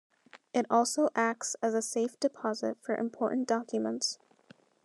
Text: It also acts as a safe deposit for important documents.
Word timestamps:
It 0.51 0.65
also 0.67 1.09
acts 1.13 1.55
as 1.61 1.75
a 1.75 1.81
safe 1.83 2.19
deposit 2.19 2.75
for 2.81 2.95
important 2.95 3.47
documents. 3.47 4.17